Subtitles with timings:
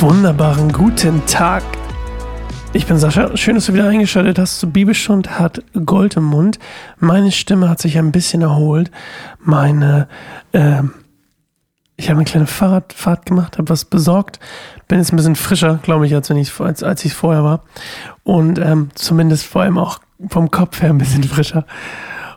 [0.00, 1.64] Wunderbaren guten Tag.
[2.72, 3.36] Ich bin Sascha.
[3.36, 6.60] Schön, dass du wieder eingeschaltet hast zu Bibelstund hat Gold im Mund.
[7.00, 8.92] Meine Stimme hat sich ein bisschen erholt.
[9.40, 10.06] Meine,
[10.52, 10.82] äh,
[11.96, 14.38] ich habe eine kleine Fahrradfahrt gemacht, habe was besorgt.
[14.86, 17.64] Bin jetzt ein bisschen frischer, glaube ich, als wenn ich als, als ich vorher war.
[18.22, 21.66] Und ähm, zumindest vor allem auch vom Kopf her ein bisschen frischer.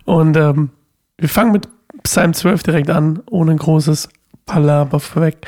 [0.05, 0.71] Und ähm,
[1.19, 1.69] wir fangen mit
[2.01, 4.09] Psalm 12 direkt an, ohne großes
[4.45, 5.45] Palaber vorweg.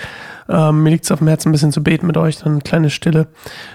[0.49, 2.61] Ähm, mir liegt es auf dem Herzen, ein bisschen zu beten mit euch, dann eine
[2.61, 3.27] kleine stille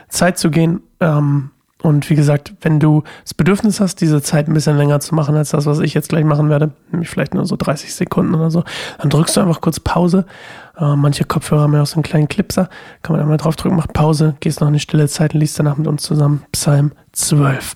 [0.09, 0.81] Zeit zu gehen.
[1.01, 1.51] Ähm,
[1.81, 5.37] und wie gesagt, wenn du das Bedürfnis hast, diese Zeit ein bisschen länger zu machen
[5.37, 8.51] als das, was ich jetzt gleich machen werde, nämlich vielleicht nur so 30 Sekunden oder
[8.51, 8.65] so,
[8.99, 10.27] dann drückst du einfach kurz Pause.
[10.77, 12.69] Äh, manche Kopfhörer haben ja auch so einen kleinen Clipser.
[13.03, 15.87] Kann man einmal draufdrücken, macht Pause, gehst noch eine stille Zeit und liest danach mit
[15.87, 17.75] uns zusammen Psalm 12.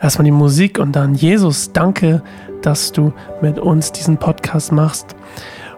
[0.00, 2.22] Erstmal die Musik und dann Jesus, danke,
[2.62, 5.14] dass du mit uns diesen Podcast machst.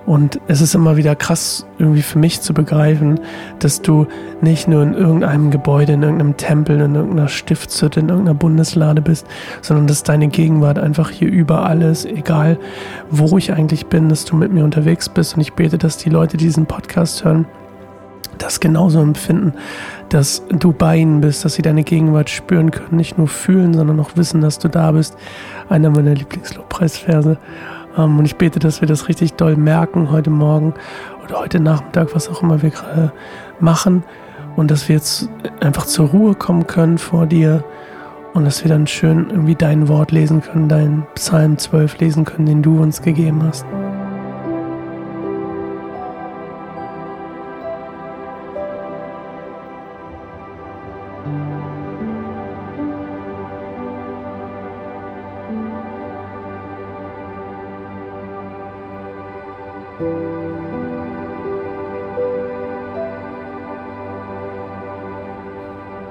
[0.06, 3.20] Und es ist immer wieder krass irgendwie für mich zu begreifen,
[3.58, 4.06] dass du
[4.42, 9.26] nicht nur in irgendeinem Gebäude, in irgendeinem Tempel, in irgendeiner Stiftshütte, in irgendeiner Bundeslade bist,
[9.62, 12.58] sondern dass deine Gegenwart einfach hier überall ist, egal
[13.10, 15.36] wo ich eigentlich bin, dass du mit mir unterwegs bist.
[15.36, 17.46] Und ich bete, dass die Leute, die diesen Podcast hören,
[18.36, 19.54] das genauso empfinden,
[20.08, 23.98] dass du bei ihnen bist, dass sie deine Gegenwart spüren können, nicht nur fühlen, sondern
[24.00, 25.16] auch wissen, dass du da bist.
[25.68, 27.38] Einer meiner Lieblingslobpreisverse.
[27.96, 30.74] Ähm, und ich bete, dass wir das richtig doll merken heute Morgen
[31.24, 33.12] oder heute Nachmittag, was auch immer wir gerade
[33.60, 34.04] machen.
[34.56, 35.28] Und dass wir jetzt
[35.60, 37.64] einfach zur Ruhe kommen können vor dir
[38.34, 42.46] und dass wir dann schön irgendwie dein Wort lesen können, deinen Psalm 12 lesen können,
[42.46, 43.64] den du uns gegeben hast.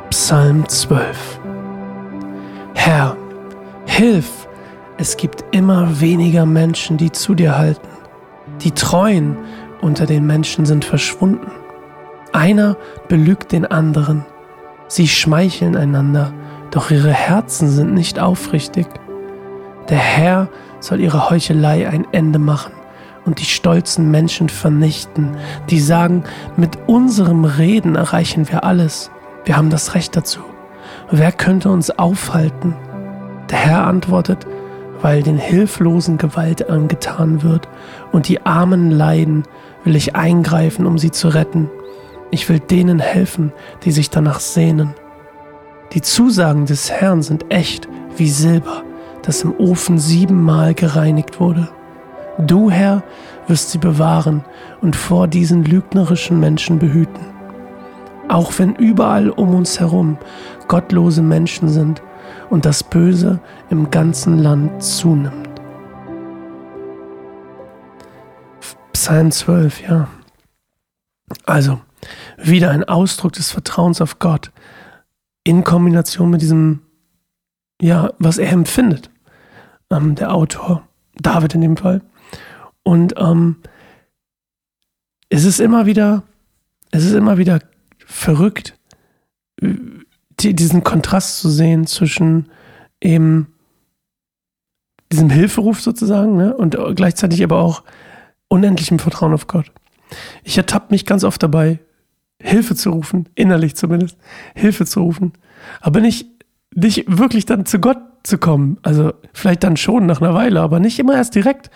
[0.09, 1.39] Psalm 12
[2.75, 3.17] Herr,
[3.85, 4.47] hilf!
[4.97, 7.87] Es gibt immer weniger Menschen, die zu dir halten.
[8.61, 9.37] Die Treuen
[9.81, 11.51] unter den Menschen sind verschwunden.
[12.31, 12.77] Einer
[13.09, 14.25] belügt den anderen.
[14.87, 16.31] Sie schmeicheln einander,
[16.71, 18.87] doch ihre Herzen sind nicht aufrichtig.
[19.89, 20.47] Der Herr
[20.79, 22.71] soll ihre Heuchelei ein Ende machen
[23.25, 25.35] und die stolzen Menschen vernichten,
[25.69, 26.23] die sagen,
[26.57, 29.11] mit unserem Reden erreichen wir alles.
[29.45, 30.39] Wir haben das Recht dazu.
[31.09, 32.75] Wer könnte uns aufhalten?
[33.49, 34.47] Der Herr antwortet,
[35.01, 37.67] weil den Hilflosen Gewalt angetan wird
[38.11, 39.43] und die Armen leiden,
[39.83, 41.69] will ich eingreifen, um sie zu retten.
[42.31, 43.51] Ich will denen helfen,
[43.83, 44.95] die sich danach sehnen.
[45.91, 48.83] Die Zusagen des Herrn sind echt wie Silber,
[49.21, 51.69] das im Ofen siebenmal gereinigt wurde.
[52.39, 53.03] Du, Herr,
[53.47, 54.43] wirst sie bewahren
[54.81, 57.25] und vor diesen lügnerischen Menschen behüten.
[58.27, 60.17] Auch wenn überall um uns herum
[60.67, 62.01] gottlose Menschen sind
[62.49, 63.39] und das Böse
[63.69, 65.49] im ganzen Land zunimmt.
[68.93, 70.07] Psalm 12, ja.
[71.45, 71.81] Also,
[72.37, 74.51] wieder ein Ausdruck des Vertrauens auf Gott
[75.43, 76.81] in Kombination mit diesem,
[77.81, 79.09] ja, was er empfindet.
[79.91, 82.01] Ähm, der Autor, David in dem Fall.
[82.83, 83.57] Und ähm,
[85.29, 86.23] es ist immer wieder,
[86.91, 87.59] es ist immer wieder
[88.05, 88.77] verrückt,
[89.61, 92.49] die, diesen Kontrast zu sehen zwischen
[93.01, 93.47] eben
[95.11, 97.83] diesem Hilferuf sozusagen ne, und gleichzeitig aber auch
[98.47, 99.71] unendlichem Vertrauen auf Gott.
[100.43, 101.79] Ich ertappe mich ganz oft dabei,
[102.39, 104.17] Hilfe zu rufen, innerlich zumindest,
[104.55, 105.33] Hilfe zu rufen,
[105.81, 106.27] aber nicht,
[106.75, 108.77] nicht wirklich dann zu Gott zu kommen.
[108.81, 111.69] Also vielleicht dann schon nach einer Weile, aber nicht immer erst direkt.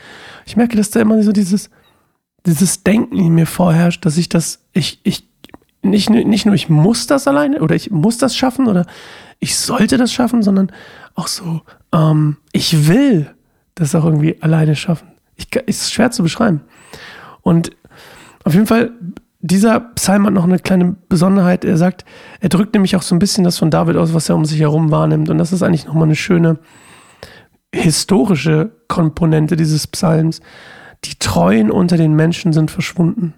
[0.45, 1.69] Ich merke, dass da immer so dieses,
[2.45, 5.27] dieses Denken in mir vorherrscht, dass ich das, ich, ich
[5.83, 8.85] nicht, nicht nur ich muss das alleine oder ich muss das schaffen oder
[9.39, 10.71] ich sollte das schaffen, sondern
[11.15, 11.61] auch so,
[11.93, 13.33] ähm, ich will
[13.75, 15.09] das auch irgendwie alleine schaffen.
[15.35, 16.61] Ich, ist schwer zu beschreiben.
[17.41, 17.71] Und
[18.43, 18.91] auf jeden Fall,
[19.39, 21.63] dieser Psalm hat noch eine kleine Besonderheit.
[21.63, 22.05] Er sagt,
[22.39, 24.59] er drückt nämlich auch so ein bisschen das von David aus, was er um sich
[24.59, 25.29] herum wahrnimmt.
[25.29, 26.59] Und das ist eigentlich nochmal eine schöne
[27.73, 30.41] historische Komponente dieses Psalms.
[31.05, 33.35] Die Treuen unter den Menschen sind verschwunden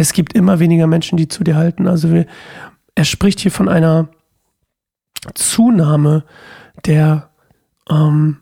[0.00, 1.86] es gibt immer weniger Menschen, die zu dir halten.
[1.86, 2.26] Also wir,
[2.94, 4.08] er spricht hier von einer
[5.34, 6.24] Zunahme
[6.86, 7.30] der,
[7.90, 8.38] ähm,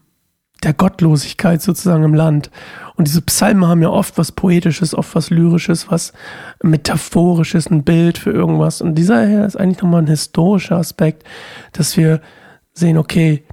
[0.63, 2.51] der Gottlosigkeit sozusagen im Land.
[2.97, 6.13] Und diese Psalmen haben ja oft was Poetisches, oft was Lyrisches, was
[6.63, 8.81] Metaphorisches, ein Bild für irgendwas.
[8.81, 11.25] Und dieser hier ist eigentlich nochmal ein historischer Aspekt,
[11.73, 12.21] dass wir
[12.73, 13.45] sehen, okay,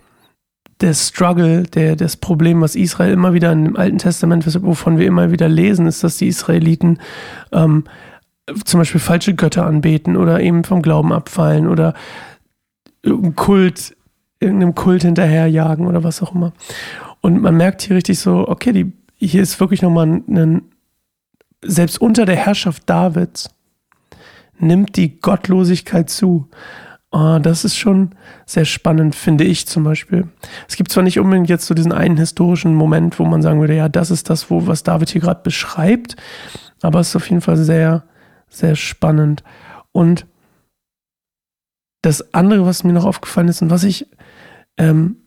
[0.82, 5.32] der Struggle, der, das Problem, was Israel immer wieder im Alten Testament, wovon wir immer
[5.32, 7.00] wieder lesen, ist, dass die Israeliten
[7.54, 7.86] ähm,
[8.66, 11.94] zum Beispiel falsche Götter anbeten oder eben vom Glauben abfallen oder
[13.36, 13.95] Kult,
[14.46, 16.54] irgendeinem Kult hinterherjagen oder was auch immer.
[17.22, 20.62] Und man merkt hier richtig so, okay, die, hier ist wirklich nochmal ein,
[21.64, 23.50] selbst unter der Herrschaft Davids
[24.60, 26.48] nimmt die Gottlosigkeit zu.
[27.12, 28.12] Oh, das ist schon
[28.46, 30.28] sehr spannend, finde ich zum Beispiel.
[30.68, 33.76] Es gibt zwar nicht unbedingt jetzt so diesen einen historischen Moment, wo man sagen würde,
[33.76, 36.16] ja, das ist das, wo, was David hier gerade beschreibt,
[36.82, 38.04] aber es ist auf jeden Fall sehr,
[38.50, 39.44] sehr spannend.
[39.92, 40.26] Und
[42.02, 44.08] das andere, was mir noch aufgefallen ist und was ich,
[44.78, 45.18] ähm,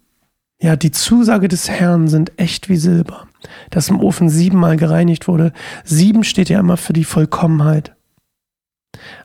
[0.61, 3.29] ja, die Zusage des Herrn sind echt wie Silber,
[3.71, 5.53] das im Ofen siebenmal gereinigt wurde.
[5.85, 7.95] Sieben steht ja immer für die Vollkommenheit.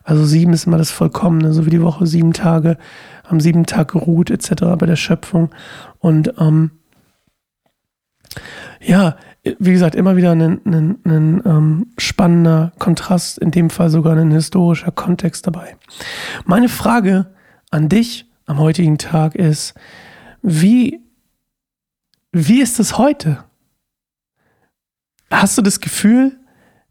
[0.04, 2.78] Also sieben ist immer das Vollkommene, so wie die Woche sieben Tage,
[3.24, 4.76] am sieben Tag geruht etc.
[4.78, 5.50] bei der Schöpfung.
[5.98, 6.70] Und ähm,
[8.80, 9.16] ja,
[9.58, 14.30] wie gesagt, immer wieder ein, ein, ein ähm, spannender Kontrast, in dem Fall sogar ein
[14.30, 15.76] historischer Kontext dabei.
[16.44, 17.26] Meine Frage
[17.70, 19.74] an dich am heutigen Tag ist,
[20.44, 21.00] wie,
[22.32, 23.44] wie ist es heute?
[25.30, 26.38] Hast du das Gefühl,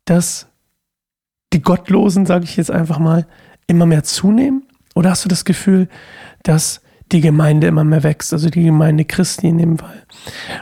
[0.05, 0.47] dass
[1.53, 3.27] die Gottlosen, sage ich jetzt einfach mal,
[3.67, 4.63] immer mehr zunehmen?
[4.95, 5.87] Oder hast du das Gefühl,
[6.41, 10.03] dass die Gemeinde immer mehr wächst, also die Gemeinde Christi in dem Fall?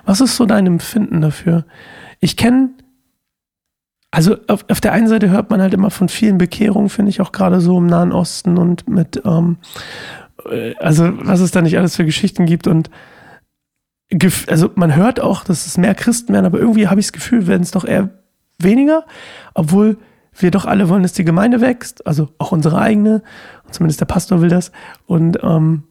[0.04, 1.66] Was ist so dein Empfinden dafür?
[2.20, 2.72] Ich kenne,
[4.12, 7.22] also auf, auf, der einen Seite hört man halt immer von vielen Bekehrungen, finde ich
[7.22, 10.20] auch gerade so im Nahen Osten und mit, ähm, äh,
[10.80, 12.90] also was es da nicht alles für Geschichten gibt und
[14.48, 17.48] also man hört auch, dass es mehr Christen werden, aber irgendwie habe ich das Gefühl,
[17.48, 18.10] werden es doch eher
[18.60, 19.06] weniger,
[19.54, 19.98] obwohl
[20.38, 23.22] wir doch alle wollen, dass die Gemeinde wächst, also auch unsere eigene,
[23.66, 24.72] und zumindest der Pastor will das.
[25.06, 25.84] Und ähm,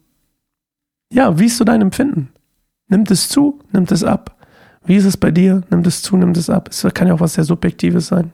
[1.11, 2.29] ja, wie ist so dein Empfinden?
[2.87, 3.59] Nimmt es zu?
[3.71, 4.35] Nimmt es ab?
[4.83, 5.61] Wie ist es bei dir?
[5.69, 6.17] Nimmt es zu?
[6.17, 6.69] Nimmt es ab?
[6.69, 8.33] Es kann ja auch was sehr Subjektives sein.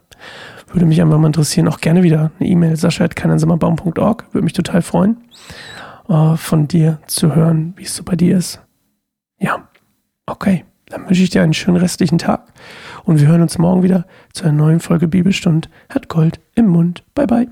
[0.71, 1.67] Würde mich einfach mal interessieren.
[1.67, 4.25] Auch gerne wieder eine E-Mail, sascha.keineinsammerbaum.org.
[4.31, 5.17] Würde mich total freuen,
[6.09, 8.61] äh, von dir zu hören, wie es so bei dir ist.
[9.39, 9.67] Ja,
[10.25, 10.65] okay.
[10.89, 12.53] Dann wünsche ich dir einen schönen restlichen Tag
[13.03, 15.69] und wir hören uns morgen wieder zu einer neuen Folge Bibelstund.
[15.89, 17.03] Hat Gold im Mund.
[17.13, 17.47] Bye bye.